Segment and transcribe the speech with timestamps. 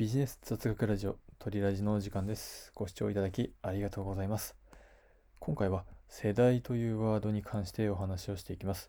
[0.00, 2.72] ビジネス雑学ラジオ鳥ラジのお時間です。
[2.74, 4.56] ご視聴いただきありがとうございます。
[5.40, 8.88] 今回は世代というワードに関してお話をしていきます。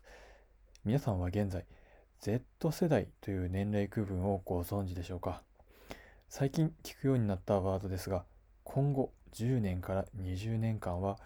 [0.86, 1.66] 皆さんは現在
[2.18, 5.42] Z 世代という年齢区分をご存知でしょうか？
[6.30, 8.24] 最近聞くようになったワードですが
[8.64, 11.18] 今後10年から20年間は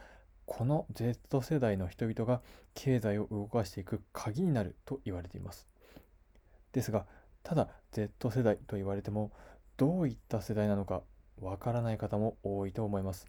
[0.47, 2.41] この Z 世代の人々が
[2.75, 5.69] 経済を動かしていく鍵になると言われています。
[6.73, 7.07] ですが
[7.45, 9.31] ただ Z 世代と言われても
[9.77, 11.03] どういった世代なのか
[11.41, 13.27] わからない方も多いと思います。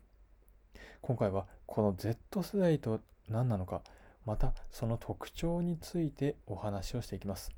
[1.01, 3.81] 今回はこの Z 世代と何なのか、
[4.25, 7.51] またその特徴についてお話をしていきます。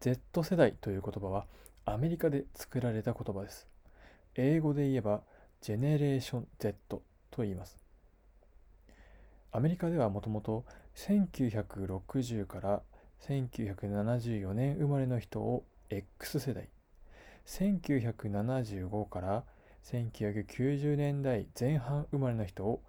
[0.00, 1.46] Z 世代という言葉は
[1.84, 3.66] アメリカで作られた言葉です。
[4.36, 5.22] 英語で言えば
[5.60, 7.76] ジェネレーション Z と言います。
[9.50, 10.64] アメリカではもともと
[10.96, 12.82] 1960から
[13.26, 15.64] 1974年生まれの人を
[15.96, 16.68] X 世代。
[17.46, 19.44] 1975から
[19.84, 22.82] 1990年代前半生まれの人を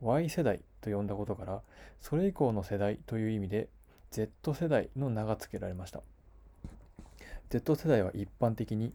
[0.00, 1.62] Y 世代と呼んだことから
[2.00, 3.68] それ以降の世代という意味で
[4.10, 6.02] Z 世代の名が付けられました。
[7.50, 8.92] Z 世代は一般的に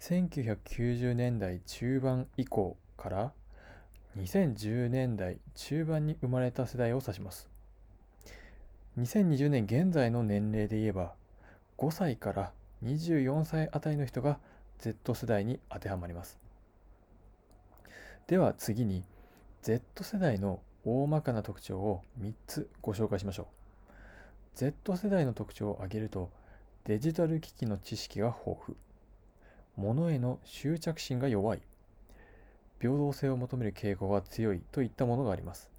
[0.00, 3.32] 1990年代中盤以降から
[4.18, 7.48] 2010年代中盤に生まれた世代を指します。
[8.98, 11.14] 2020年現在の年齢で言えば
[11.78, 12.52] 5歳から
[12.84, 14.38] 24歳あたりの人が
[14.78, 16.38] Z 世代に当てはまります。
[18.26, 19.04] では次に
[19.62, 23.46] Z 世代の大まかな特徴を3つご紹介しましょう。
[24.54, 26.30] Z 世代の特徴を挙げると
[26.84, 28.76] デジタル機器の知識が豊富。
[29.76, 31.62] 物への執着心が弱い。
[32.80, 35.70] 平等性を求める傾向が強いといったものがあります。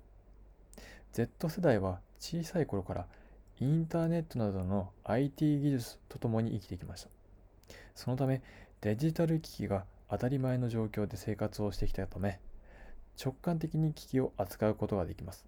[1.14, 3.08] Z 世代は小さい頃から
[3.62, 7.10] インターネットなどの IT 技術とともに生きてきました。
[7.94, 8.42] そのため
[8.82, 12.40] デジタル機器が当たり前の状況で生活をしてきたため
[13.22, 15.46] 直感的に機器を扱うことができます。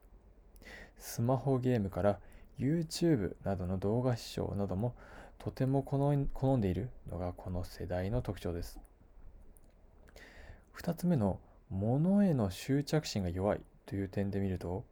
[0.98, 2.20] スマホゲームから
[2.60, 4.94] YouTube などの動画視聴なども
[5.40, 8.80] とても好んでいるのがこの世代の特徴です。
[10.78, 14.84] 2つ目の物への執着心が弱いという点で見ると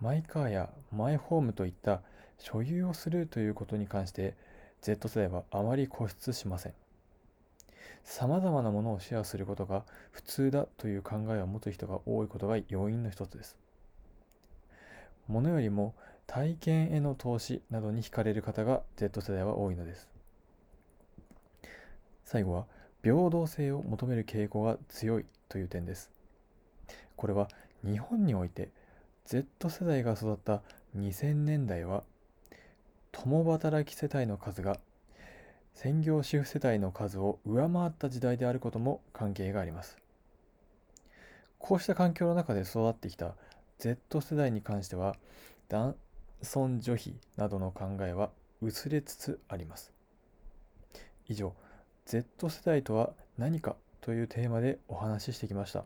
[0.00, 2.00] マイカーやマイホームといった
[2.40, 4.34] 所有をするということに関して
[4.80, 6.74] Z 世代はあまり固執しません。
[8.02, 13.58] 様々なものをシェアすることが普通だという考えを持つ人が多いことが要因の一つです。
[15.28, 15.94] 物よりも
[16.26, 20.08] 体験への投資などに惹かれる方が Z 世代は多いのです。
[22.24, 22.66] 最後は
[23.02, 26.10] 平等性を求める傾向が強いという点です。
[27.16, 27.48] これは
[27.84, 28.70] 日本において
[29.26, 30.62] Z 世代が育った
[30.96, 32.02] 2000年代は
[33.12, 34.78] 共働き世帯の数が
[35.74, 39.96] 専業主婦世帯の数を上回った時代であることも関係があります。
[41.58, 43.34] こうした環境の中で育ってきた
[43.78, 45.16] Z 世代に関しては
[45.68, 45.94] 男
[46.42, 48.30] 尊女卑などの考えは
[48.62, 49.92] 薄れつつあります。
[51.28, 51.54] 以上
[52.06, 55.84] Z 世代とは何かというテーマでお話ししてきました。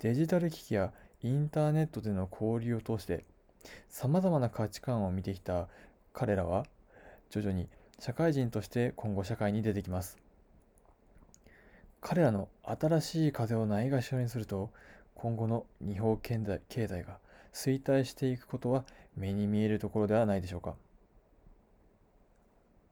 [0.00, 0.92] デジタル機器や
[1.22, 3.24] インターネットでの交流を通して
[3.88, 5.68] 様々な価値観を見てきた
[6.12, 6.64] 彼らは
[7.30, 7.68] 徐々に
[7.98, 10.16] 社会人として今後社会に出てきます。
[12.00, 14.70] 彼らの新しい風をないがしろにすると
[15.14, 17.18] 今後の日本経済経済が
[17.52, 18.84] 衰退していくことは
[19.16, 20.74] 目に見えるところではないでしょうか。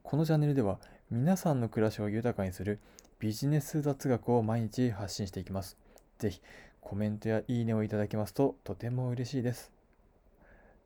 [0.02, 0.78] このチャンネルでは
[1.10, 2.80] 皆さんの暮らしを豊かにする
[3.18, 5.76] ビジネス雑学を毎日発信していきます。
[6.18, 6.40] ぜひ
[6.80, 9.75] コメントやいいねをいただけますととても嬉しいです。